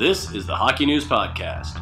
[0.00, 1.76] This is the Hockey News Podcast.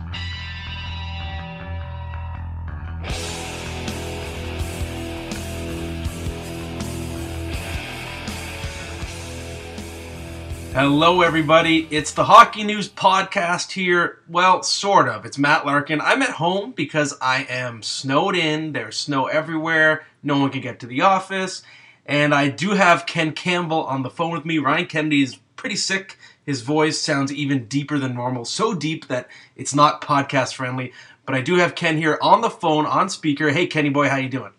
[10.72, 11.86] Hello, everybody.
[11.92, 14.18] It's the Hockey News Podcast here.
[14.28, 15.24] Well, sort of.
[15.24, 16.00] It's Matt Larkin.
[16.00, 18.72] I'm at home because I am snowed in.
[18.72, 20.04] There's snow everywhere.
[20.24, 21.62] No one can get to the office.
[22.04, 24.58] And I do have Ken Campbell on the phone with me.
[24.58, 26.18] Ryan Kennedy is pretty sick.
[26.48, 30.94] His voice sounds even deeper than normal, so deep that it's not podcast friendly.
[31.26, 33.50] But I do have Ken here on the phone, on speaker.
[33.50, 34.52] Hey, Kenny boy, how you doing?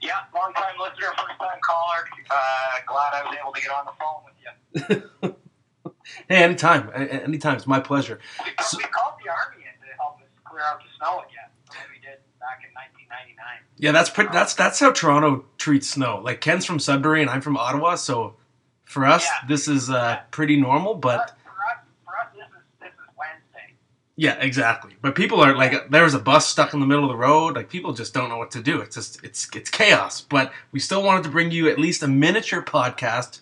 [0.00, 2.08] Yeah, long time listener, first time caller.
[2.30, 5.34] Uh, glad I was able to get on the phone with you.
[6.30, 7.56] hey, anytime, anytime.
[7.56, 8.18] It's my pleasure.
[8.42, 11.50] We, so, we called the army in to help us clear out the snow again.
[11.92, 13.36] we did back in 1999.
[13.76, 14.30] Yeah, that's pretty.
[14.32, 16.22] That's that's how Toronto treats snow.
[16.24, 18.36] Like Ken's from Sudbury and I'm from Ottawa, so
[18.94, 19.48] for us yeah.
[19.48, 20.94] this is uh, pretty normal.
[20.94, 21.36] But
[24.16, 24.94] yeah, exactly.
[25.02, 27.56] But people are like, there was a bus stuck in the middle of the road.
[27.56, 28.80] Like people just don't know what to do.
[28.80, 30.20] It's just it's it's chaos.
[30.20, 33.40] But we still wanted to bring you at least a miniature podcast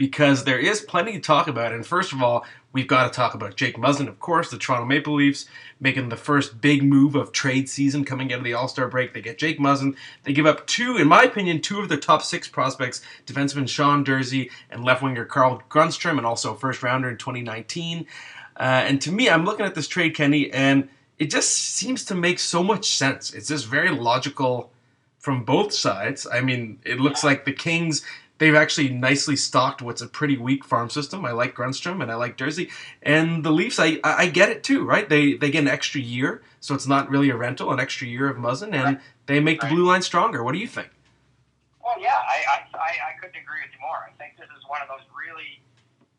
[0.00, 1.74] because there is plenty to talk about.
[1.74, 4.86] And first of all, we've got to talk about Jake Muzzin, of course, the Toronto
[4.86, 5.44] Maple Leafs
[5.78, 9.12] making the first big move of trade season coming out of the All Star break.
[9.12, 9.94] They get Jake Muzzin.
[10.22, 14.02] They give up two, in my opinion, two of their top six prospects: defenseman Sean
[14.02, 18.06] Durzi and left winger Carl Grundstrom, and also first rounder in 2019.
[18.56, 22.14] Uh, and to me, I'm looking at this trade, Kenny, and it just seems to
[22.14, 23.34] make so much sense.
[23.34, 24.72] It's just very logical
[25.18, 26.26] from both sides.
[26.32, 28.02] I mean, it looks like the Kings
[28.40, 31.24] they've actually nicely stocked what's a pretty weak farm system.
[31.24, 32.68] I like Grundstrom and I like Durzi.
[33.00, 33.78] and the Leafs.
[33.78, 35.08] I I get it too, right?
[35.08, 38.28] They they get an extra year, so it's not really a rental, an extra year
[38.28, 39.00] of Muzzin, and right.
[39.26, 39.68] they make right.
[39.68, 40.42] the blue line stronger.
[40.42, 40.90] What do you think?
[41.84, 44.02] Well, yeah, I, I I couldn't agree with you more.
[44.02, 45.62] I think this is one of those really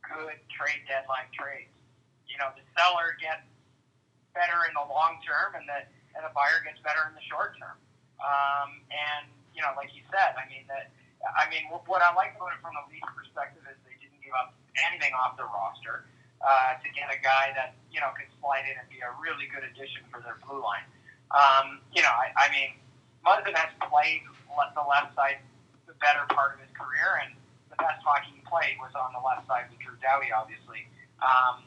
[0.08, 1.68] good trade deadline trades
[2.32, 3.44] you know the seller gets
[4.32, 5.84] better in the long term, and the
[6.16, 7.76] and the buyer gets better in the short term.
[8.24, 10.96] Um, and you know, like you said, I mean that.
[11.36, 14.36] I mean, what I like about it from the Leafs perspective is they didn't give
[14.36, 14.56] up
[14.88, 16.08] anything off their roster
[16.42, 19.46] uh, to get a guy that you know could slide in and be a really
[19.52, 20.86] good addition for their blue line.
[21.32, 22.76] Um, you know, I, I mean,
[23.24, 25.40] Muzzin has played the left side
[25.88, 27.32] the better part of his career, and
[27.72, 30.88] the best hockey he played was on the left side with Drew Doughty, obviously.
[31.24, 31.64] Um,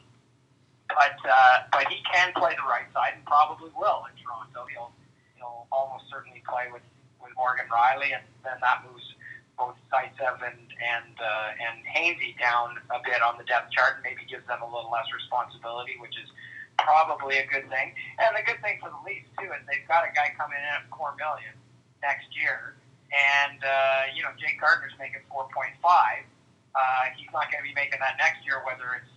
[0.89, 4.69] but uh, but he can play the right side and probably will in Toronto.
[4.69, 4.93] He'll
[5.37, 6.85] he'll almost certainly play with,
[7.17, 9.14] with Morgan Rielly, and then that moves
[9.57, 14.03] both Zaitsev and and uh, and Hainsey down a bit on the depth chart, and
[14.03, 16.29] maybe gives them a little less responsibility, which is
[16.77, 17.95] probably a good thing.
[18.19, 20.71] And the good thing for the Leafs too is they've got a guy coming in
[20.75, 21.55] at four million
[22.03, 22.75] next year,
[23.11, 26.27] and uh, you know Jake Gardiner's making four point five.
[26.75, 29.07] Uh, he's not going to be making that next year, whether it's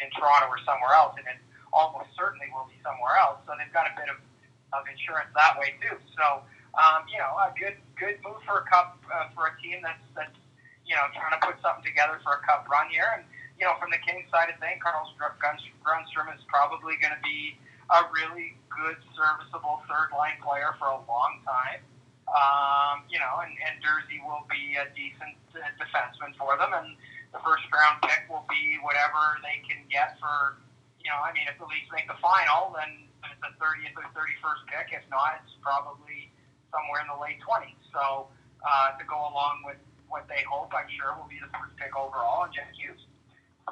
[0.00, 1.40] in Toronto or somewhere else, and it
[1.72, 3.40] almost certainly will be somewhere else.
[3.48, 4.18] So they've got a bit of,
[4.76, 5.96] of insurance that way too.
[6.16, 6.44] So
[6.76, 10.04] um, you know, a good good move for a cup uh, for a team that's
[10.12, 10.36] that's
[10.84, 13.08] you know trying to put something together for a cup run here.
[13.16, 13.24] And
[13.56, 17.56] you know, from the Kings side of things, Carl Grundstrom is probably going to be
[17.88, 21.80] a really good, serviceable third line player for a long time.
[22.26, 26.98] Um, you know, and, and Durzi will be a decent uh, defenseman for them, and
[27.30, 30.58] the first round pick will be whatever they can get for,
[30.98, 34.10] you know, I mean, if the Leafs make the final, then it's a 30th or
[34.10, 34.86] 31st pick.
[34.90, 36.25] If not, it's probably
[36.76, 37.80] somewhere in the late 20s.
[37.88, 38.28] So
[38.60, 39.80] uh, to go along with
[40.12, 43.00] what they hope, I'm sure, will be the first pick overall and Jack Hughes.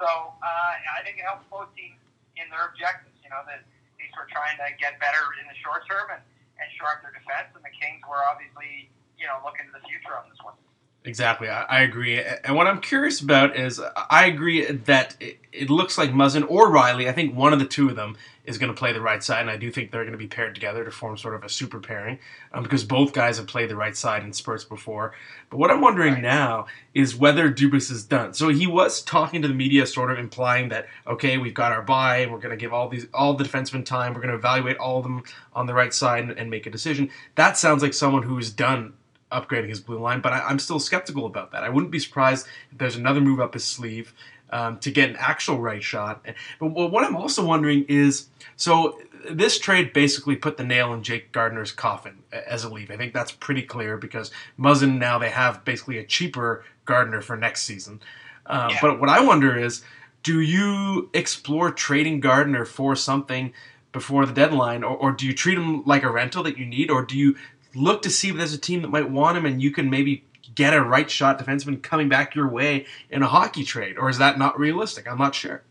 [0.01, 2.01] So uh, I think it helps both teams
[2.41, 3.15] in their objectives.
[3.23, 3.61] You know, the
[4.01, 6.23] Leafs were trying to get better in the short term and,
[6.59, 8.91] and shore up their defense, and the Kings were obviously,
[9.21, 10.59] you know, looking to the future on this one.
[11.07, 12.19] Exactly, I, I, agree.
[12.19, 13.79] And what I'm curious about is,
[14.09, 17.11] I agree that it, it, looks like Muzzin or Rielly.
[17.11, 18.17] I think one of the two of them
[18.47, 20.29] is going to play the right side, and I do think they're going to be
[20.29, 22.21] paired together to form sort of a super pairing,
[22.55, 25.13] um, because both guys have played the right side in spurts before.
[25.51, 26.23] But what I'm wondering right.
[26.23, 28.33] now is whether Dubas is done.
[28.33, 31.83] So he was talking to the media, sort of implying that okay, we've got our
[31.83, 34.15] buy, and we're going to give all these all the defensemen time.
[34.15, 35.23] We're going to evaluate all of them
[35.53, 37.11] on the right side and, and make a decision.
[37.35, 38.95] That sounds like someone who's done
[39.35, 41.65] upgrading his blue line, but I, am still skeptical about that.
[41.65, 44.15] I wouldn't be surprised if there's another move up his sleeve.
[44.51, 46.25] um, to get an actual right shot.
[46.61, 51.33] But what I'm also wondering is so this trade basically put the nail in Jake
[51.33, 52.91] Gardiner's coffin as a leave.
[52.91, 57.37] I think that's pretty clear because Muzzin now they have basically a cheaper Gardiner for
[57.37, 58.01] next season.
[58.47, 58.79] Uh, yeah.
[58.81, 59.83] But what I wonder is,
[60.23, 63.53] do you explore trading Gardiner for something
[63.93, 66.91] before the deadline, or, or do you treat him like a rental that you need,
[66.91, 67.37] or do you
[67.75, 70.25] look to see if there's a team that might want him and you can maybe
[70.55, 74.19] get a right shot defenseman coming back your way in a hockey trade, or is
[74.19, 75.09] that not realistic?
[75.09, 75.63] I'm not sure.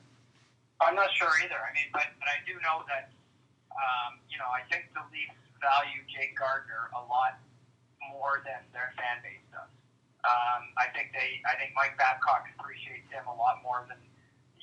[0.82, 1.56] I'm not sure either.
[1.56, 3.14] I mean, but, but I do know that
[3.74, 7.40] um, you know, I think the Leafs value Jake Gardiner a lot
[8.12, 9.70] more than their fan base does.
[10.24, 14.00] Um, I think they, I think Mike Babcock appreciates him a lot more than,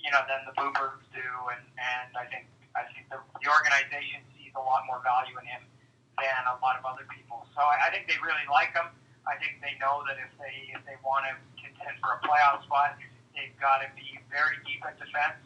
[0.01, 4.25] you know, than the Boobers do, and and I think I think the, the organization
[4.37, 5.63] sees a lot more value in him
[6.21, 7.49] than a lot of other people.
[7.57, 8.93] So I, I think they really like him.
[9.25, 12.65] I think they know that if they if they want to contend for a playoff
[12.65, 12.97] spot,
[13.33, 15.41] they've got to be very deep at defense.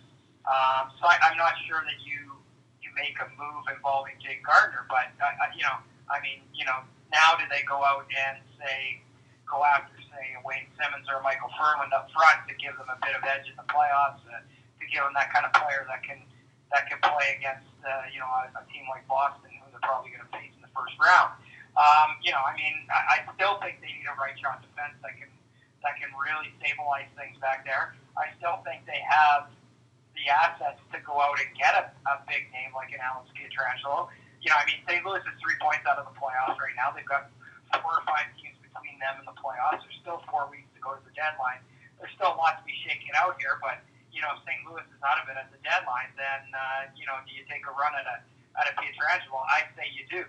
[0.46, 2.38] Um, so I, I'm not sure that you
[2.82, 4.86] you make a move involving Jake Gardiner.
[4.86, 5.78] But uh, uh, you know,
[6.10, 9.02] I mean, you know, now do they go out and say
[9.48, 13.18] go after say Wayne Simmonds or Michael Ferland up front to give them a bit
[13.18, 16.22] of edge in the playoffs, uh, to give them that kind of player that can
[16.70, 20.14] that can play against uh, you know a, a team like Boston, who they're probably
[20.14, 21.38] going to face first round.
[21.74, 24.94] Um, you know, I mean, I, I still think they need a right shot defense
[25.02, 25.30] that can
[25.82, 27.92] that can really stabilize things back there.
[28.14, 29.50] I still think they have
[30.14, 34.08] the assets to go out and get a, a big name like an Alex Pietrangelo.
[34.40, 35.02] You know, I mean, St.
[35.02, 36.94] Louis is three points out of the playoffs right now.
[36.94, 37.28] They've got
[37.82, 39.82] four or five teams between them and the playoffs.
[39.82, 41.60] There's still four weeks to go to the deadline.
[41.98, 43.82] There's still a lot to be shaken out here, but
[44.14, 44.62] you know, if St.
[44.62, 47.66] Louis is out of it at the deadline, then uh, you know, do you take
[47.66, 48.16] a run at a
[48.54, 49.42] at a Pietrangelo?
[49.50, 50.22] I'd say you do.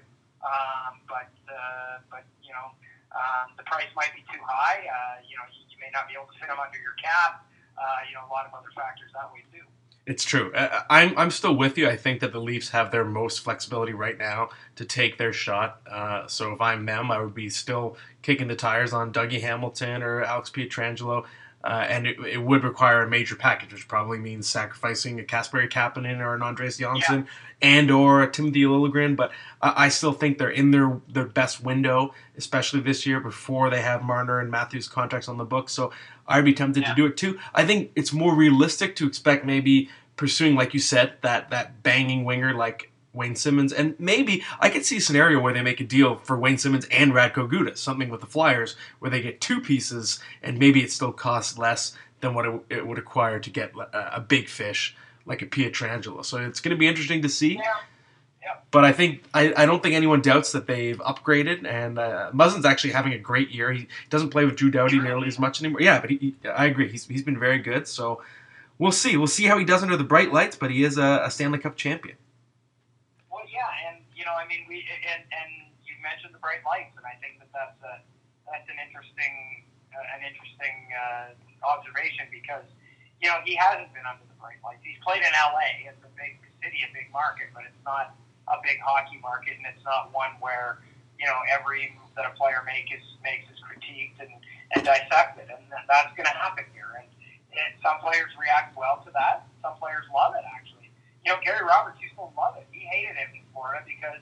[0.44, 2.74] Um, but uh, but you know,
[3.16, 4.84] um, the price might be too high.
[4.84, 7.46] Uh, you know, you, you may not be able to fit him under your cap.
[7.76, 9.66] Uh, you know, a lot of other factors that way too.
[10.06, 10.52] It's true.
[10.56, 11.90] I'm I'm still with you.
[11.90, 15.82] I think that the Leafs have their most flexibility right now to take their shot.
[15.90, 20.04] Uh, so if I'm them, I would be still kicking the tires on Dougie Hamilton
[20.04, 21.26] or Alex Pietrangelo.
[21.66, 25.66] Uh, and it, it, would require a major package, which probably means sacrificing a Casper
[25.68, 27.68] Kapanen or an Andreas Johnsson yeah.
[27.68, 29.16] and or a Timothy Liljegren.
[29.16, 29.32] But
[29.64, 34.04] I still think they're in their their best window, especially this year before they have
[34.04, 35.74] Marner and Matthews contracts on the books.
[35.74, 35.92] So
[36.28, 36.90] I'd be tempted yeah.
[36.90, 37.40] to do it too.
[37.56, 42.26] I think it's more realistic to expect maybe pursuing, like you said, that that banging
[42.26, 45.86] winger like Wayne Simmonds, and maybe I could see a scenario where they make a
[45.86, 49.62] deal for Wayne Simmonds and Radko Gudas, something with the Flyers where they get two
[49.62, 53.72] pieces, and maybe it still costs less than what it, it would require to get
[53.76, 54.96] a, a, big fish
[55.26, 56.24] like a Pietrangelo.
[56.24, 57.56] So it's going to be interesting to see.
[57.56, 57.74] Yeah.
[58.70, 62.66] But I think I, I don't think anyone doubts that they've upgraded, and uh, Muzzin's
[62.66, 63.72] actually having a great year.
[63.72, 65.82] He doesn't play with Drew Doughty nearly as much anymore.
[65.82, 66.90] Yeah, but he, he, I agree.
[66.90, 67.88] He's, he's been very good.
[67.88, 68.22] So
[68.78, 69.18] we'll see.
[69.18, 70.56] We'll see how he does under the bright lights.
[70.56, 72.18] But he is a, a Stanley Cup champion
[74.16, 75.52] you know, I mean, we and and
[75.84, 78.02] you mentioned the bright lights, and I think that that's a
[78.48, 81.36] that's an interesting uh, an interesting uh,
[81.68, 82.66] observation because
[83.20, 84.82] you know he hasn't been under the bright lights.
[84.82, 85.88] He's played in LA.
[85.88, 88.16] It's a big city, a big market, but it's not
[88.48, 90.82] a big hockey market, and it's not one where
[91.20, 94.32] you know every move that a player make is makes is critiqued and,
[94.74, 96.90] and dissected, and that's going to happen here.
[96.98, 97.08] And,
[97.56, 99.48] and some players react well to that.
[99.64, 100.92] Some players love it actually.
[101.24, 102.68] You know, Gary Roberts used to love it.
[102.70, 104.20] He hated it Florida because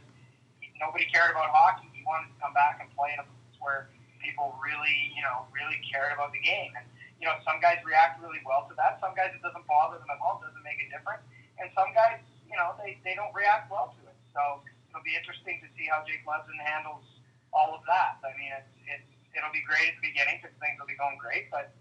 [0.61, 1.89] he, nobody cared about hockey.
[1.89, 3.89] He wanted to come back and play in a place where
[4.21, 6.77] people really, you know, really cared about the game.
[6.77, 6.85] And
[7.17, 9.01] you know, some guys react really well to that.
[9.01, 10.37] Some guys it doesn't bother them at all.
[10.43, 11.25] Doesn't make a difference.
[11.57, 14.17] And some guys, you know, they, they don't react well to it.
[14.35, 14.61] So
[14.91, 17.07] it'll be interesting to see how Jake Muzzin handles
[17.49, 18.21] all of that.
[18.21, 21.17] I mean, it's it's it'll be great at the beginning because things will be going
[21.17, 21.73] great, but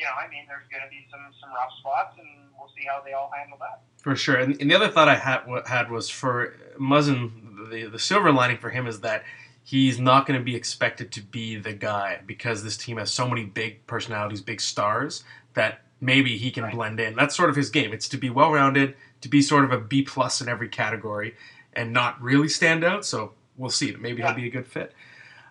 [0.00, 2.26] you know, I mean, there's going to be some some rough spots, and
[2.58, 3.82] we'll see how they all handle that.
[4.02, 4.36] For sure.
[4.36, 8.56] And, and the other thought I had had was for Muzzin, the the silver lining
[8.56, 9.24] for him is that
[9.62, 13.28] he's not going to be expected to be the guy because this team has so
[13.28, 16.74] many big personalities, big stars that maybe he can right.
[16.74, 17.14] blend in.
[17.14, 17.92] That's sort of his game.
[17.92, 21.34] It's to be well rounded, to be sort of a B plus in every category,
[21.74, 23.04] and not really stand out.
[23.04, 23.94] So we'll see.
[24.00, 24.28] Maybe yeah.
[24.28, 24.94] he'll be a good fit.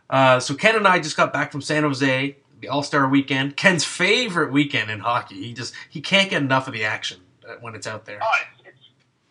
[0.09, 3.55] Uh, so Ken and I just got back from San Jose the All Star Weekend,
[3.57, 5.35] Ken's favorite weekend in hockey.
[5.43, 8.19] He just he can't get enough of the action uh, when it's out there.
[8.21, 8.27] Oh,
[8.65, 8.77] it's,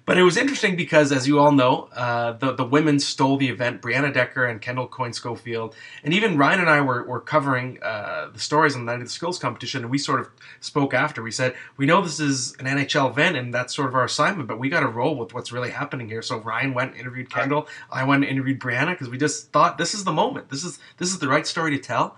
[0.07, 3.49] but it was interesting because, as you all know, uh, the the women stole the
[3.49, 3.81] event.
[3.81, 8.29] Brianna Decker and Kendall Coyne Schofield, and even Ryan and I were, were covering uh,
[8.31, 10.29] the stories on the night of the skills competition, and we sort of
[10.61, 11.21] spoke after.
[11.21, 14.47] We said we know this is an NHL event, and that's sort of our assignment,
[14.47, 16.21] but we got to roll with what's really happening here.
[16.21, 17.67] So Ryan went and interviewed Kendall.
[17.91, 20.47] I went and interviewed Brianna because we just thought this is the moment.
[20.47, 22.15] This is this is the right story to tell.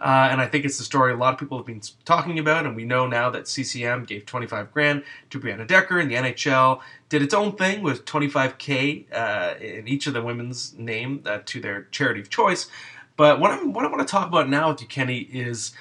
[0.00, 2.64] Uh, and I think it's the story a lot of people have been talking about,
[2.64, 6.80] and we know now that CCM gave 25 grand to Brianna Decker, and the NHL
[7.10, 11.60] did its own thing with 25k uh, in each of the women's name uh, to
[11.60, 12.68] their charity of choice.
[13.16, 15.72] But what, what I want to talk about now with you, Kenny, is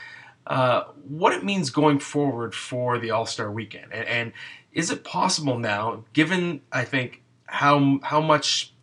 [0.48, 4.34] uh, what it means going forward for the All Star Weekend, and, and
[4.74, 8.74] is it possible now, given I think how how much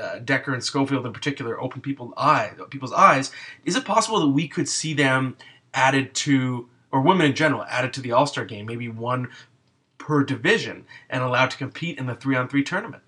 [0.00, 3.30] uh, Decker and Schofield in particular open people's eye people's eyes,
[3.64, 5.36] is it possible that we could see them
[5.72, 9.28] added to, or women in general added to the All Star game, maybe one
[9.98, 13.02] per division, and allowed to compete in the three on three tournament?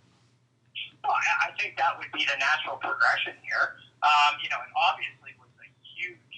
[1.05, 3.79] Well, I think that would be the natural progression here.
[4.03, 6.35] Um, you know, it obviously was a huge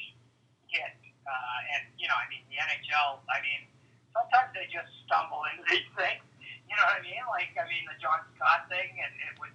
[0.69, 0.93] hit,
[1.25, 3.25] uh, and you know, I mean, the NHL.
[3.33, 3.65] I mean,
[4.13, 6.21] sometimes they just stumble into these things.
[6.69, 7.25] You know what I mean?
[7.33, 9.49] Like, I mean, the John Scott thing, and it was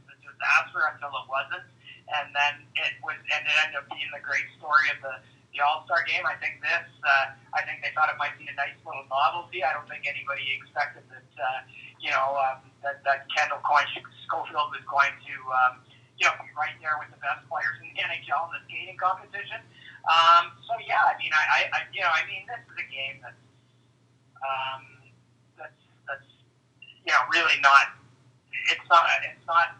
[0.43, 1.63] disaster until it wasn't,
[2.11, 5.15] and then it was, and it ended up being the great story of the
[5.55, 6.25] the All Star game.
[6.25, 9.61] I think this, uh, I think they thought it might be a nice little novelty.
[9.61, 11.61] I don't think anybody expected that, uh,
[12.01, 13.85] you know, um, that, that Kendall Coyne
[14.25, 15.73] Schofield was going to, um,
[16.17, 18.97] you know, be right there with the best players in the NHL in the skating
[18.97, 19.61] competition.
[20.09, 23.21] Um, so yeah, I mean, I, I, you know, I mean, this is a game
[23.21, 23.45] that's,
[24.41, 24.81] um,
[25.53, 26.29] that's, that's,
[26.81, 27.93] you know, really not.
[28.73, 29.05] It's not.
[29.21, 29.75] It's not.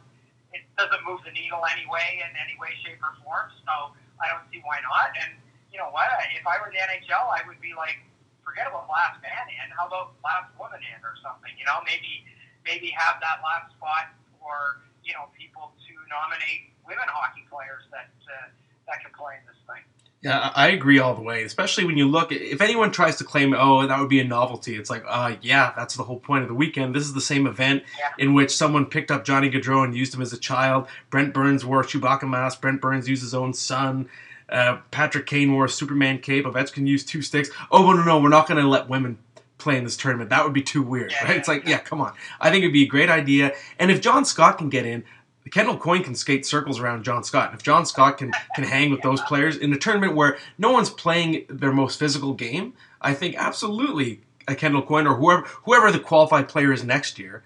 [0.77, 3.53] Doesn't move the needle anyway in any way, shape, or form.
[3.61, 5.13] So I don't see why not.
[5.13, 5.37] And
[5.69, 6.09] you know what?
[6.33, 8.01] If I were the NHL, I would be like,
[8.41, 9.67] forget about last man in.
[9.73, 11.53] How about last woman in or something?
[11.57, 12.25] You know, maybe
[12.65, 18.11] maybe have that last spot for you know people to nominate women hockey players that
[18.27, 18.49] uh,
[18.89, 19.83] that can play in this thing.
[20.23, 21.43] Yeah, I agree all the way.
[21.43, 24.75] Especially when you look, if anyone tries to claim, oh, that would be a novelty,
[24.75, 26.95] it's like, uh, yeah, that's the whole point of the weekend.
[26.95, 28.09] This is the same event Yeah.
[28.17, 30.87] in which someone picked up Johnny Gaudreau and used him as a child.
[31.09, 32.61] Brent Burns wore a Chewbacca mask.
[32.61, 34.07] Brent Burns used his own son.
[34.49, 36.45] Uh, Patrick Kane wore a Superman cape.
[36.45, 37.49] Ovechkin used two sticks.
[37.69, 39.17] Oh, no, no, no, we're not going to let women
[39.57, 40.29] play in this tournament.
[40.29, 41.29] That would be too weird, Yeah, right?
[41.31, 41.69] yeah, It's like, yeah.
[41.71, 42.13] yeah, come on.
[42.39, 43.53] I think it'd be a great idea.
[43.79, 45.03] And if John Scott can get in,
[45.51, 47.49] Kendall Coyne can skate circles around John Scott.
[47.49, 50.71] And if John Scott can can hang with those players in a tournament where no
[50.71, 55.91] one's playing their most physical game, I think absolutely a Kendall Coyne or whoever whoever
[55.91, 57.43] the qualified player is next year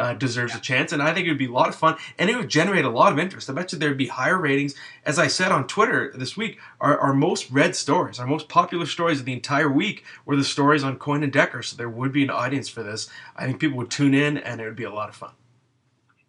[0.00, 0.92] uh, deserves a chance.
[0.92, 2.90] And I think it would be a lot of fun and it would generate a
[2.90, 3.50] lot of interest.
[3.50, 4.74] I bet you there'd be higher ratings.
[5.04, 8.86] As I said on Twitter this week, our, our most read stories, our most popular
[8.86, 11.62] stories of the entire week were the stories on Coyne and Decker.
[11.62, 13.10] So there would be an audience for this.
[13.36, 15.32] I think people would tune in and it would be a lot of fun.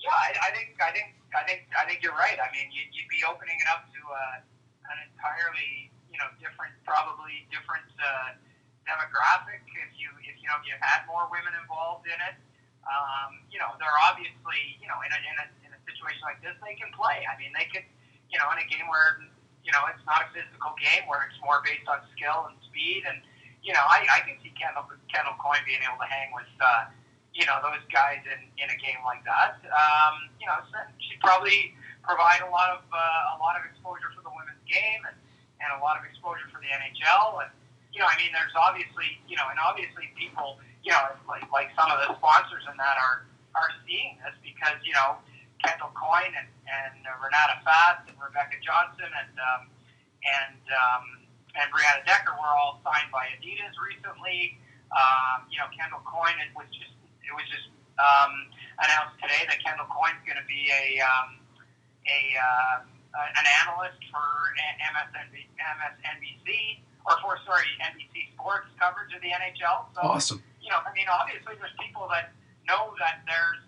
[0.01, 2.35] Yeah, I, I think I think I think I think you're right.
[2.41, 6.73] I mean, you'd, you'd be opening it up to uh, an entirely you know different,
[6.83, 8.33] probably different uh,
[8.89, 12.35] demographic if you if you know if you had more women involved in it.
[12.81, 16.41] Um, you know, they're obviously you know in a, in a in a situation like
[16.41, 17.21] this they can play.
[17.29, 17.85] I mean, they could
[18.33, 19.21] you know in a game where
[19.61, 23.05] you know it's not a physical game where it's more based on skill and speed
[23.05, 23.21] and
[23.61, 26.49] you know I, I can see Kendall Kendall Coyne being able to hang with.
[26.57, 26.89] Uh,
[27.33, 29.59] you know those guys in, in a game like that.
[29.71, 30.59] Um, you know,
[30.99, 35.01] she'd probably provide a lot of uh, a lot of exposure for the women's game
[35.07, 35.15] and,
[35.63, 37.45] and a lot of exposure for the NHL.
[37.45, 37.51] And
[37.95, 41.71] you know, I mean, there's obviously you know, and obviously people, you know, like like
[41.79, 43.23] some of the sponsors in that are
[43.55, 45.19] are seeing this because you know
[45.63, 49.61] Kendall Coyne and and Renata Fast and Rebecca Johnston and um,
[50.27, 51.03] and um,
[51.55, 54.59] and Brianna Decker were all signed by Adidas recently.
[54.91, 56.91] Um, you know, Kendall Coyne was just
[57.31, 58.33] it was just um,
[58.83, 61.39] announced today that Kendall Coyne's going to be a um,
[62.03, 62.83] a uh,
[63.39, 64.27] an analyst for
[64.83, 69.89] MSNB, MSNBC or for sorry NBC Sports coverage of the NHL.
[69.95, 70.39] So Awesome.
[70.59, 72.35] you know, I mean, obviously there's people that
[72.67, 73.63] know that there's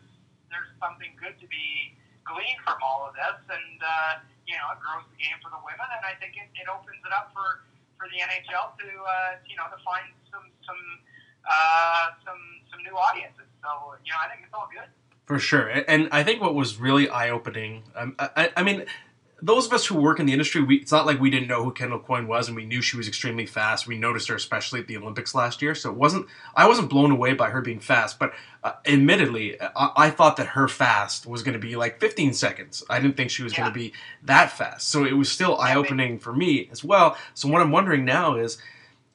[0.51, 1.95] there's something good to be
[2.27, 5.61] gleaned from all of this, and uh, you know, it grows the game for the
[5.63, 7.63] women, and I think it, it opens it up for
[7.97, 10.81] for the NHL to uh, you know to find some some
[11.47, 12.41] uh, some
[12.71, 13.49] some new audiences.
[13.63, 13.69] So
[14.03, 14.89] you know, I think it's all good.
[15.25, 17.83] For sure, and I think what was really eye-opening.
[17.95, 18.83] Um, I, I mean,
[19.41, 21.63] those of us who work in the industry, we, it's not like we didn't know
[21.63, 23.87] who Kendall Coyne was, and we knew she was extremely fast.
[23.87, 26.27] We noticed her especially at the Olympics last year, so it wasn't.
[26.55, 28.33] I wasn't blown away by her being fast, but
[28.65, 32.83] uh, admittedly, I, I thought that her fast was going to be like 15 seconds.
[32.89, 33.93] I didn't think she was going to be
[34.23, 37.17] that fast, so it was still eye-opening for me as well.
[37.33, 38.57] So what I'm wondering now is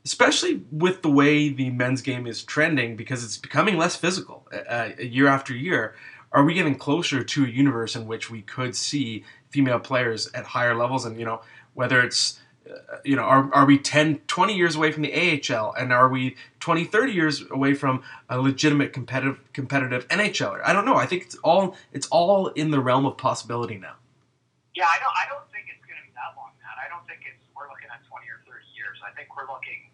[0.05, 4.91] especially with the way the men's game is trending because it's becoming less physical uh,
[4.99, 5.95] year after year
[6.33, 10.45] are we getting closer to a universe in which we could see female players at
[10.45, 11.41] higher levels and you know
[11.75, 15.75] whether it's uh, you know are, are we 10 20 years away from the AHL
[15.79, 20.85] and are we 20 30 years away from a legitimate competitive competitive NHLer I don't
[20.85, 23.95] know I think it's all it's all in the realm of possibility now
[24.75, 25.11] Yeah, I don't.
[25.11, 26.79] I don't think it's going to be that long, Matt.
[26.79, 27.43] I don't think it's.
[27.51, 29.03] We're looking at twenty or thirty years.
[29.03, 29.88] I think we're looking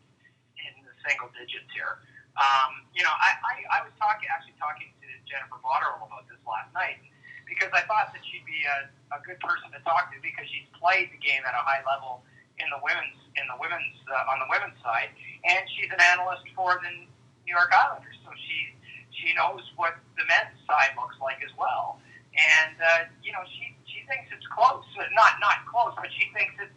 [1.05, 2.01] single digits here.
[2.35, 6.41] Um, you know, I, I, I was talking actually talking to Jennifer Botterill about this
[6.43, 6.99] last night
[7.47, 10.67] because I thought that she'd be a, a good person to talk to because she's
[10.75, 12.27] played the game at a high level
[12.59, 15.11] in the women's in the women's uh, on the women's side,
[15.47, 16.91] and she's an analyst for the
[17.47, 18.75] New York Islanders, so she
[19.15, 21.99] she knows what the men's side looks like as well.
[22.35, 26.55] And uh, you know, she she thinks it's close, not not close, but she thinks
[26.59, 26.75] it's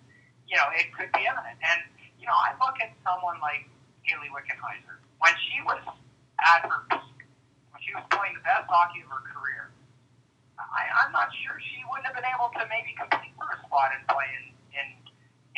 [0.50, 1.58] you know it could be imminent.
[1.62, 1.82] And
[2.18, 3.70] you know, I look at someone like
[4.08, 5.84] Hayley Wickenheiser when she was
[6.40, 7.20] at her peak,
[7.76, 9.70] when she was playing the best hockey of her career.
[10.58, 13.94] I, I'm not sure she wouldn't have been able to maybe compete for a spot
[13.94, 14.88] and play in, in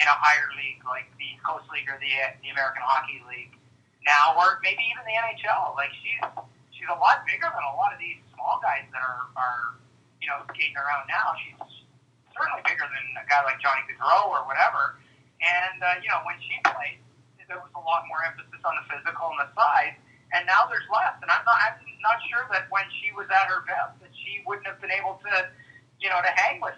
[0.01, 2.11] in a higher league like the Coast League or the
[2.43, 3.55] the American Hockey League
[4.07, 5.75] now, or maybe even the NHL.
[5.77, 6.23] Like she's
[6.73, 9.77] she's a lot bigger than a lot of these small guys that are are
[10.23, 11.35] you know skating around now.
[11.43, 11.59] She's
[12.33, 14.97] certainly bigger than a guy like Johnny Gaudreau or whatever.
[15.39, 16.99] And uh, you know when she played,
[17.49, 19.97] there was a lot more emphasis on the physical and the size.
[20.31, 21.17] And now there's less.
[21.25, 24.45] And I'm not I'm not sure that when she was at her best that she
[24.45, 25.49] wouldn't have been able to
[25.97, 26.77] you know to hang with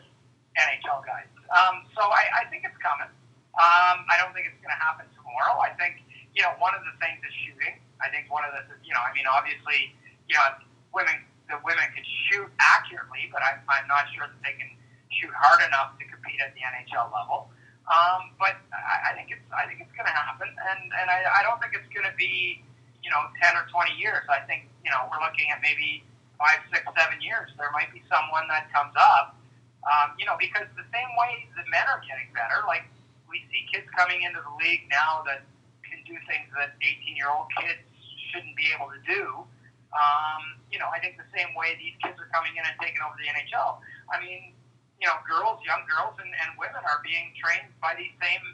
[0.55, 1.27] NHL guys.
[1.51, 3.11] Um, so I, I think it's coming.
[3.59, 5.59] Um, I don't think it's going to happen tomorrow.
[5.59, 5.99] I think
[6.31, 7.75] you know one of the things is shooting.
[7.99, 9.91] I think one of the you know I mean obviously
[10.31, 10.63] you know
[10.95, 11.19] women
[11.51, 14.71] the women can shoot accurately, but I'm, I'm not sure that they can
[15.11, 17.50] shoot hard enough to compete at the NHL level.
[17.89, 21.25] Um, but I, I think it's I think it's going to happen, and and I,
[21.25, 22.61] I don't think it's going to be
[23.01, 24.23] you know ten or twenty years.
[24.29, 26.05] I think you know we're looking at maybe
[26.41, 27.53] five, six, seven years.
[27.57, 29.38] There might be someone that comes up,
[29.85, 32.89] um, you know, because the same way the men are getting better, like
[33.29, 35.45] we see kids coming into the league now that
[35.85, 37.85] can do things that 18 year old kids
[38.33, 39.45] shouldn't be able to do.
[39.93, 43.03] Um, you know, I think the same way these kids are coming in and taking
[43.05, 43.83] over the NHL.
[44.09, 44.55] I mean,
[45.01, 48.46] you know, girls, young girls, and, and women are being trained by these same,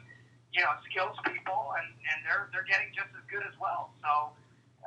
[0.56, 3.92] you know, skills people, and, and they're they're getting just as good as well.
[4.00, 4.32] So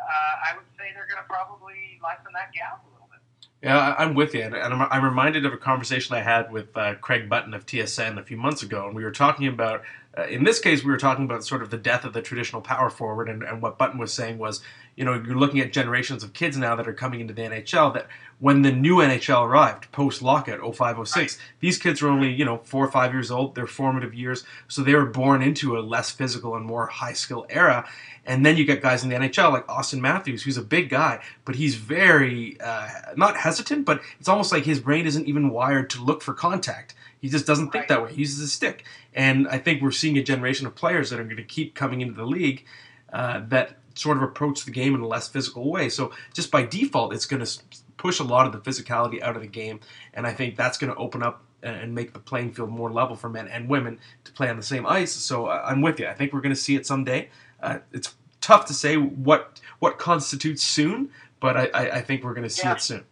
[0.01, 3.22] uh, I would say they're going to probably lessen that gap a little bit.
[3.62, 6.96] Yeah, I'm with you, and I'm, I'm reminded of a conversation I had with uh,
[6.96, 9.83] Craig Button of TSN a few months ago, and we were talking about,
[10.17, 12.61] uh, in this case, we were talking about sort of the death of the traditional
[12.61, 14.61] power forward, and, and what Button was saying was,
[14.95, 17.93] you know, you're looking at generations of kids now that are coming into the NHL
[17.93, 18.07] that
[18.39, 21.37] when the new NHL arrived post lockout 05 06, right.
[21.61, 24.81] these kids were only, you know, four or five years old, their formative years, so
[24.81, 27.87] they were born into a less physical and more high skill era.
[28.25, 31.24] And then you get guys in the NHL like Auston Matthews, who's a big guy,
[31.45, 35.89] but he's very uh, not hesitant, but it's almost like his brain isn't even wired
[35.91, 36.93] to look for contact.
[37.22, 37.74] He just doesn't right.
[37.74, 38.12] think that way.
[38.12, 38.86] He uses a stick.
[39.14, 42.01] And I think we're seeing a generation of players that are going to keep coming
[42.01, 42.66] into the league
[43.14, 45.90] uh, that sort of approach the game in a less physical way.
[45.90, 47.60] So just by default, it's going to
[47.98, 49.79] push a lot of the physicality out of the game,
[50.14, 53.16] and I think that's going to open up and make the playing field more level
[53.16, 55.12] for men and women to play on the same ice.
[55.12, 56.07] So uh, I'm with you.
[56.07, 57.29] I think we're going to see it someday.
[57.62, 62.34] Uh, it's tough to say what what constitutes soon, but I, I, I think we're
[62.34, 62.74] going to see yeah.
[62.74, 63.03] it soon.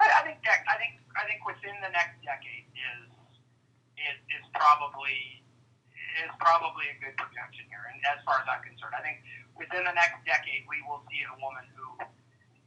[0.00, 2.59] I, I think I think I think within the next decade
[4.60, 5.40] probably
[6.20, 7.80] is probably a good projection here.
[7.88, 9.24] And as far as I'm concerned, I think
[9.56, 12.04] within the next decade we will see a woman who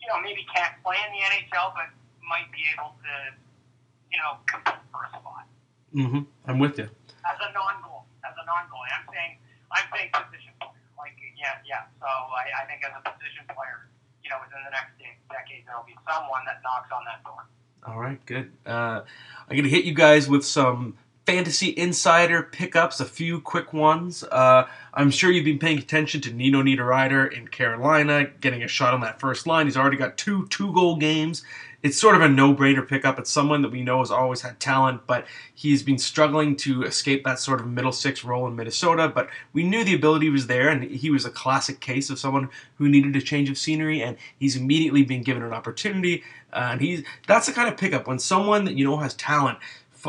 [0.02, 1.94] you know maybe can't play in the NHL, but
[2.26, 3.14] might be able to
[4.10, 5.46] you know compete for a spot.
[5.94, 6.26] Mm-hmm.
[6.50, 6.90] I'm with you.
[7.22, 9.38] As a non-goal, as a non-goal, I'm saying
[9.70, 10.82] I'm saying position player.
[10.98, 11.86] like yeah, yeah.
[12.02, 13.86] So I, I think as a position player,
[14.26, 14.98] you know, within the next
[15.30, 17.46] decade, there will be someone that knocks on that door.
[17.86, 18.50] All right, good.
[18.66, 19.04] Uh,
[19.46, 24.24] I'm going to hit you guys with some fantasy insider pickups, a few quick ones.
[24.24, 28.94] Uh, I'm sure you've been paying attention to Nino Niederreiter in Carolina, getting a shot
[28.94, 29.68] on that first line.
[29.68, 31.44] He's already got two two goal games
[31.84, 33.20] it's sort of a no-brainer pickup.
[33.20, 37.26] It's someone that we know has always had talent, but he's been struggling to escape
[37.26, 39.10] that sort of middle six role in Minnesota.
[39.10, 42.50] But we knew the ability was there, and he was a classic case of someone
[42.78, 46.24] who needed a change of scenery, and he's immediately been given an opportunity.
[46.54, 49.58] Uh, and he's that's the kind of pickup when someone that you know has talent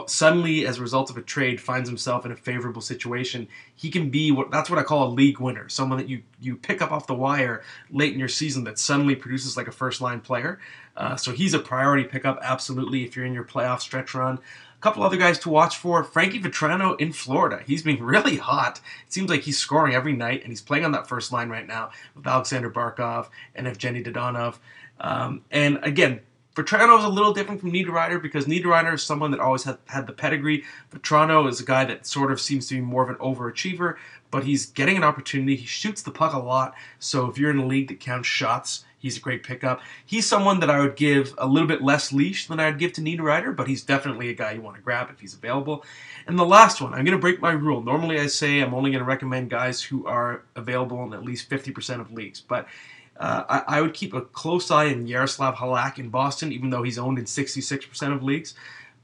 [0.06, 4.10] suddenly, as a result of a trade, finds himself in a favorable situation, he can
[4.10, 5.68] be what that's what I call a league winner.
[5.68, 9.14] Someone that you you pick up off the wire late in your season that suddenly
[9.14, 10.58] produces like a first line player.
[10.96, 14.38] Uh, so he's a priority pickup, absolutely, if you're in your playoff stretch run.
[14.76, 17.62] A couple other guys to watch for Frankie Vatrano in Florida.
[17.66, 18.80] He's been really hot.
[19.06, 21.66] It seems like he's scoring every night, and he's playing on that first line right
[21.66, 24.56] now with Aleksander Barkov and Evgeny Dadonov.
[25.00, 26.20] Um, and again,
[26.54, 30.06] Vatrano is a little different from Niederreiter because Niederreiter is someone that always had, had
[30.06, 30.62] the pedigree.
[30.92, 33.96] Vatrano is a guy that sort of seems to be more of an overachiever,
[34.30, 35.56] but he's getting an opportunity.
[35.56, 38.84] He shoots the puck a lot, so if you're in a league that counts shots,
[39.04, 39.80] he's a great pickup.
[40.06, 43.00] He's someone that I would give a little bit less leash than I'd give to
[43.00, 45.84] Niederreiter, but he's definitely a guy you want to grab if he's available.
[46.26, 47.82] And the last one, I'm going to break my rule.
[47.82, 51.50] Normally I say I'm only going to recommend guys who are available in at least
[51.50, 52.66] 50% of leagues, but
[53.18, 56.82] uh, I, I, would keep a close eye on Yaroslav Halak in Boston, even though
[56.82, 58.54] he's owned in 66% of leagues,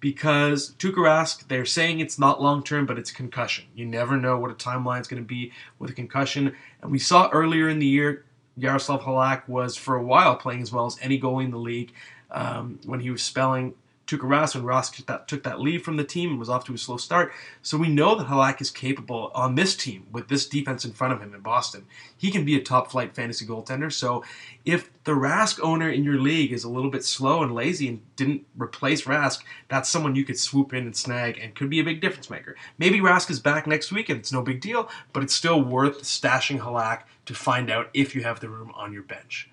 [0.00, 3.66] because Tuukka Rask, they're saying it's not long term, but it's concussion.
[3.74, 6.54] You never know what a timeline is going to be with a concussion.
[6.82, 8.24] And we saw earlier in the year,
[8.56, 11.92] Yaroslav Halak was for a while playing as well as any goalie in the league
[12.30, 13.74] um, when he was spelling
[14.10, 16.64] Tuukka Rask when Rask took that, took that lead from the team and was off
[16.64, 17.32] to a slow start.
[17.62, 21.12] So we know that Halak is capable on this team with this defense in front
[21.12, 21.86] of him in Boston.
[22.16, 23.92] He can be a top flight fantasy goaltender.
[23.92, 24.24] So
[24.64, 28.00] if the Rask owner in your league is a little bit slow and lazy and
[28.16, 31.84] didn't replace Rask, that's someone you could swoop in and snag and could be a
[31.84, 32.56] big difference maker.
[32.78, 36.02] Maybe Rask is back next week and it's no big deal, but it's still worth
[36.02, 39.48] stashing Halak to find out if you have the room on your bench.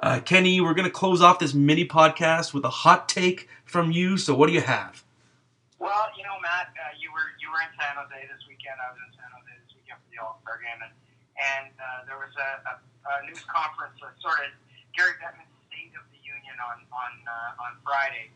[0.00, 3.92] Uh, Kenny, we're going to close off this mini podcast with a hot take from
[3.92, 4.16] you.
[4.16, 5.04] So, what do you have?
[5.78, 8.80] Well, you know, Matt, uh, you were you were in San Jose this weekend.
[8.80, 10.94] I was in San Jose this weekend for the All Star game, and,
[11.38, 14.50] and uh, there was a, a, a news conference, a sort of
[14.96, 18.32] Gary Bettman's State of the Union on on uh, on Friday,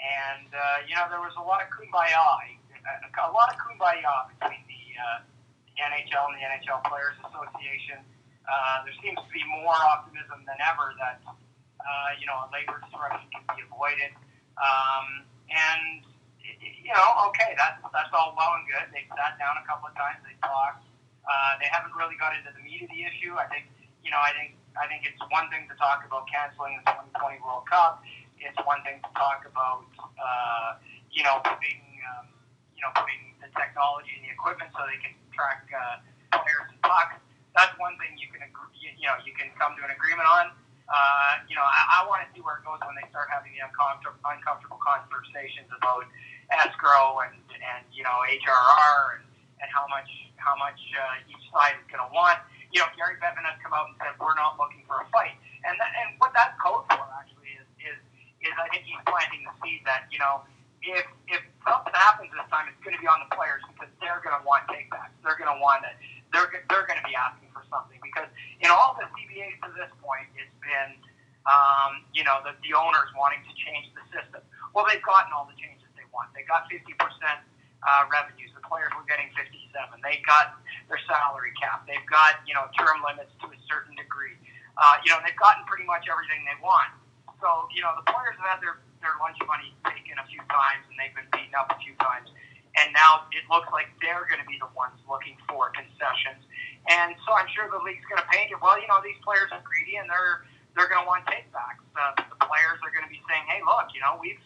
[0.00, 2.94] and uh, you know there was a lot of kumbaya, a,
[3.26, 5.18] a lot of kumbaya between the, uh,
[5.66, 8.00] the NHL and the NHL Players Association
[8.46, 12.78] uh, there seems to be more optimism than ever that uh, you know a labor
[12.86, 14.14] disruption can be avoided.
[14.56, 15.06] Um,
[15.48, 16.04] and
[16.42, 18.86] you know, okay, that's that's all well and good.
[18.94, 20.22] They sat down a couple of times.
[20.22, 20.86] They talked.
[21.26, 23.34] Uh, they haven't really got into the meat of the issue.
[23.34, 23.66] I think
[24.06, 24.22] you know.
[24.22, 28.00] I think I think it's one thing to talk about canceling the 2020 World Cup.
[28.38, 30.78] It's one thing to talk about uh,
[31.10, 31.82] you know putting
[32.14, 32.30] um,
[32.78, 36.00] you know putting the technology and the equipment so they can track uh,
[36.38, 37.18] players and pucks
[37.56, 40.52] that's one thing you can agree, you know you can come to an agreement on.
[40.86, 43.50] Uh, you know, I, I want to see where it goes when they start having
[43.50, 46.06] the uncomfortable, uncomfortable conversations about
[46.54, 49.26] escrow and and you know HRR and,
[49.62, 50.06] and how much
[50.38, 52.38] how much uh, each side is going to want.
[52.70, 55.34] You know, Gary Bettman has come out and said we're not looking for a fight,
[55.66, 57.98] and that, and what that's code for actually is is
[58.46, 60.46] is I think he's planting the seed that you know
[60.86, 64.22] if if something happens this time, it's going to be on the players because they're
[64.22, 65.14] going to want takebacks.
[65.26, 65.98] They're going to want it.
[66.30, 68.30] They're they're going to be asking for something because
[68.62, 70.30] in all the CBAs to this point,
[70.66, 70.98] been
[71.46, 74.42] um, you know the, the owners wanting to change the system.
[74.74, 76.34] Well, they've gotten all the changes they want.
[76.34, 77.40] They got 50 percent
[77.86, 78.50] uh, revenues.
[78.52, 79.70] The players were getting 57.
[80.02, 80.58] They got
[80.90, 81.86] their salary cap.
[81.86, 84.34] They've got you know term limits to a certain degree.
[84.74, 86.90] Uh, you know they've gotten pretty much everything they want.
[87.38, 90.82] So you know the players have had their their lunch money taken a few times
[90.90, 92.32] and they've been beaten up a few times
[92.76, 96.44] and now it looks like they're going to be the ones looking for concessions.
[96.92, 98.60] And so I'm sure the league's going to paint it.
[98.60, 100.44] Well, you know, these players are greedy and they're
[100.76, 101.82] they're going to want takebacks.
[101.96, 104.40] Uh, the players are going to be saying, "Hey, look, you know, we've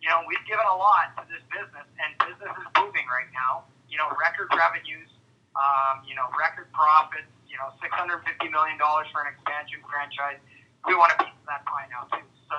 [0.00, 3.66] you know we've given a lot to this business, and business is booming right now.
[3.90, 5.10] You know, record revenues,
[5.58, 7.28] um, you know, record profits.
[7.50, 10.38] You know, six hundred fifty million dollars for an expansion franchise.
[10.86, 12.26] We want a piece of that pie now too.
[12.50, 12.56] So,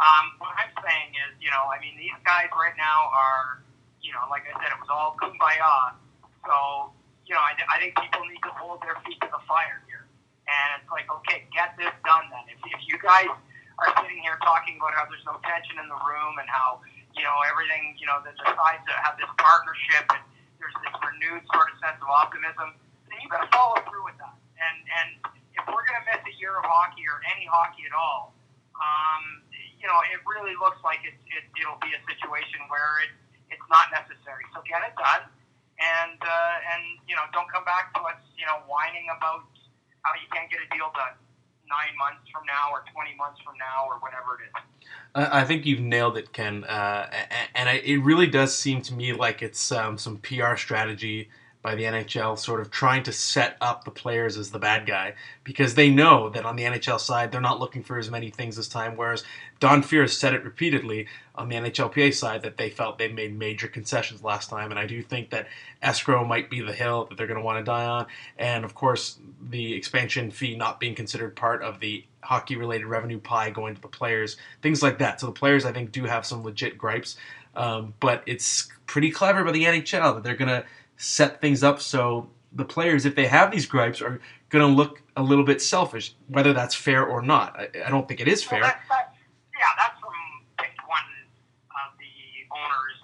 [0.00, 3.64] um, what I'm saying is, you know, I mean, these guys right now are
[4.06, 5.98] you know, like I said, it was all kumbaya.
[6.46, 6.94] So,
[7.26, 9.82] you know, I, I think people need to hold their feet to the fire
[10.86, 12.46] it's like, okay, get this done then.
[12.46, 13.26] If, if you guys
[13.82, 16.78] are sitting here talking about how there's no tension in the room and how,
[17.10, 20.22] you know, everything, you know, that decides to have this partnership and
[20.62, 22.78] there's this renewed sort of sense of optimism,
[23.10, 24.38] then you got to follow through with that.
[24.62, 25.08] And, and
[25.58, 28.30] if we're going to miss a year of hockey or any hockey at all,
[28.78, 29.42] um,
[29.82, 33.10] you know, it really looks like it, it, it'll be a situation where it,
[33.50, 34.46] it's not necessary.
[34.54, 35.26] So get it done,
[35.78, 39.46] and uh, and you know don't come back to us you know whining about
[40.06, 41.18] how you can't get a deal done
[41.66, 44.62] nine months from now or 20 months from now or whatever it is.
[45.18, 46.62] I think you've nailed it, Ken.
[46.64, 47.10] Uh,
[47.54, 51.28] and I, it really does seem to me like it's um, some PR strategy
[51.66, 55.14] by the NHL, sort of trying to set up the players as the bad guy
[55.42, 58.54] because they know that on the NHL side they're not looking for as many things
[58.54, 58.96] this time.
[58.96, 59.24] Whereas
[59.58, 63.66] Don Fehr said it repeatedly on the NHLPA side that they felt they made major
[63.66, 65.48] concessions last time, and I do think that
[65.82, 68.06] escrow might be the hill that they're going to want to die on,
[68.38, 69.18] and of course
[69.50, 73.88] the expansion fee not being considered part of the hockey-related revenue pie going to the
[73.88, 75.18] players, things like that.
[75.18, 77.16] So the players I think do have some legit gripes.
[77.56, 80.64] Um, but it's pretty clever by the NHL that they're going to
[80.96, 85.02] set things up so the players, if they have these gripes, are going to look
[85.16, 87.56] a little bit selfish, whether that's fair or not.
[87.58, 88.60] I, I don't think it is fair.
[88.60, 89.12] Well, that's, that's,
[89.52, 90.16] yeah, that's from
[90.88, 91.08] one
[91.84, 92.14] of the
[92.48, 93.00] owner's,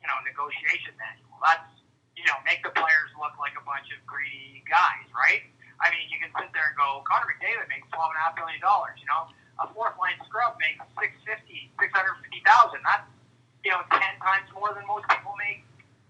[0.00, 1.36] you know, negotiation manual.
[1.44, 1.68] That's,
[2.16, 5.44] you know, make the players look like a bunch of greedy guys, right?
[5.78, 8.34] I mean, you can sit there and go, Connor McDavid makes twelve and a half
[8.34, 8.98] million dollars.
[8.98, 9.30] You know,
[9.62, 12.82] a fourth line scrub makes six fifty, six hundred fifty thousand.
[12.82, 13.06] That's
[13.62, 15.62] you know ten times more than most people make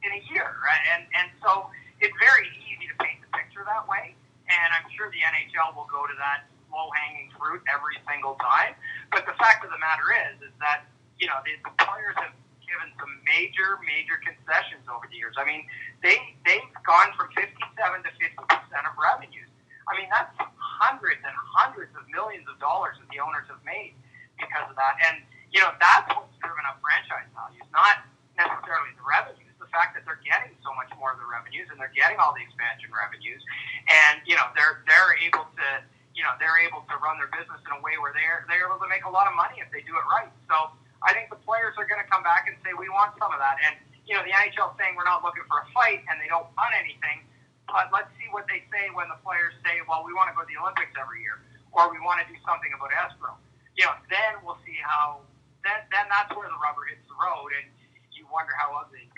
[0.02, 0.84] in a year, right?
[0.94, 4.14] And and so it's very easy to paint the picture that way.
[4.48, 8.76] And I'm sure the NHL will go to that low hanging fruit every single time.
[9.12, 10.86] But the fact of the matter is, is that
[11.18, 12.34] you know the, the players have
[12.68, 15.34] given some major, major concessions over the years.
[15.40, 15.64] I mean,
[16.04, 19.50] they they've gone from 57 to 50 percent of revenues.
[19.88, 23.96] I mean, that's hundreds and hundreds of millions of dollars that the owners have made
[24.36, 25.00] because of that.
[25.08, 28.04] And you know, that's what's driven up franchise values, not
[28.36, 29.37] necessarily the revenues.
[29.68, 32.32] The fact that they're getting so much more of the revenues and they're getting all
[32.32, 33.44] the expansion revenues,
[33.84, 35.68] and you know, they're they're able to
[36.16, 38.80] you know they're able to run their business in a way where they're they're able
[38.80, 40.32] to make a lot of money if they do it right.
[40.48, 40.72] So
[41.04, 43.38] I think the players are going to come back and say we want some of
[43.44, 43.60] that.
[43.60, 43.76] And
[44.08, 46.72] you know the NHL saying we're not looking for a fight and they don't want
[46.72, 47.28] anything.
[47.68, 50.40] But let's see what they say when the players say, well, we want to go
[50.40, 51.36] to the Olympics every year,
[51.76, 53.36] or we want to do something about escrow.
[53.76, 55.26] You know, then we'll see how.
[55.66, 57.66] Then then that's where the rubber hits the road, and
[58.14, 59.10] you wonder how ugly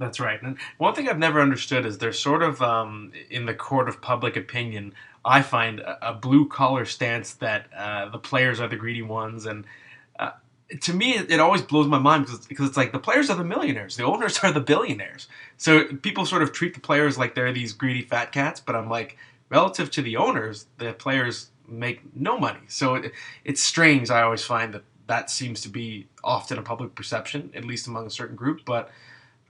[0.00, 0.42] That's right.
[0.42, 4.00] And one thing I've never understood is there's sort of um, in the court of
[4.00, 4.94] public opinion.
[5.26, 9.44] I find a, a blue collar stance that uh, the players are the greedy ones,
[9.44, 9.66] and
[10.18, 10.30] uh,
[10.80, 13.36] to me, it, it, always blows my mind because, because it's like the players are
[13.36, 15.28] the millionaires, the owners are the billionaires.
[15.58, 18.88] So people sort of treat the players like they're these greedy fat cats, but I'm
[18.88, 19.18] like,
[19.50, 22.60] relative to the owners, the players make no money.
[22.68, 23.12] So it,
[23.44, 24.10] it's strange.
[24.10, 28.06] I always find that that seems to be often a public perception, at least among
[28.06, 28.90] a certain group, but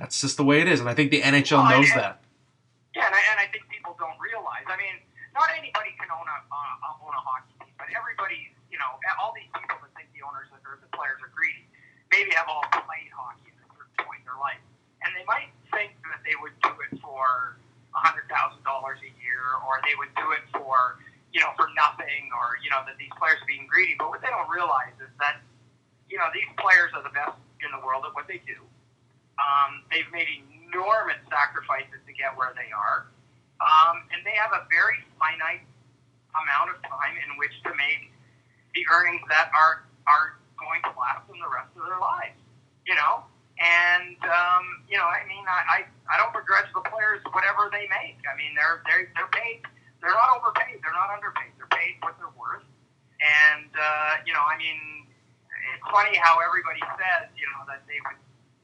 [0.01, 0.81] that's just the way it is.
[0.81, 2.25] And I think the NHL well, knows and, that.
[2.97, 4.65] Yeah, and I, and I, think people don't realize.
[4.67, 4.97] I mean,
[5.37, 9.37] not anybody can own a, uh, own a hockey team, but everybody, you know, all
[9.37, 11.69] these people that think the owners or the players are greedy,
[12.09, 14.59] maybe have all played hockey at a certain point in their life,
[15.05, 17.61] and they might think that they would do it for
[17.95, 20.99] a hundred thousand dollars a year, or they would do it for
[21.31, 23.95] you know for nothing, or you know that these players are being greedy.
[24.01, 25.43] But what they don't realize is that
[26.09, 28.59] you know these players are the best in the world at what they do.
[29.41, 30.29] Um, they've made
[30.69, 33.09] enormous sacrifices to get where they are,
[33.59, 35.65] um, and they have a very finite
[36.37, 38.13] amount of time in which to make
[38.75, 42.37] the earnings that are are going to last them the rest of their lives.
[42.85, 43.25] You know,
[43.61, 47.85] and um, you know, I mean, I, I I don't begrudge the players whatever they
[47.93, 48.21] make.
[48.25, 49.65] I mean, they're they're they're paid.
[50.01, 50.81] They're not overpaid.
[50.81, 51.53] They're not underpaid.
[51.61, 52.65] They're paid what they're worth.
[53.21, 55.05] And uh, you know, I mean,
[55.77, 58.17] it's funny how everybody says you know that they would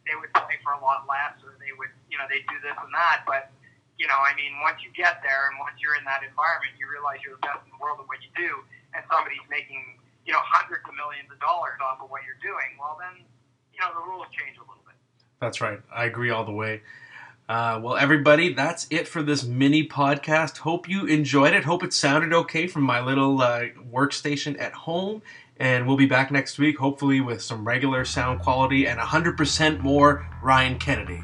[0.08, 2.74] they would play for a lot less or they would you know they do this
[2.74, 3.54] and that, but
[3.96, 6.84] you know, I mean, once you get there and once you're in that environment, you
[6.84, 8.60] realize you're the best in the world at what you do,
[8.92, 12.76] and somebody's making you know, hundreds of millions of dollars off of what you're doing,
[12.78, 13.24] well, then,
[13.72, 14.96] you know, the rules change a little bit.
[15.40, 15.80] That's right.
[15.94, 16.82] I agree all the way.
[17.48, 20.58] Uh, well, everybody, that's it for this mini podcast.
[20.58, 21.62] Hope you enjoyed it.
[21.62, 25.22] Hope it sounded okay from my little uh, workstation at home.
[25.58, 30.26] And we'll be back next week, hopefully, with some regular sound quality and 100% more
[30.42, 31.22] Ryan Kennedy.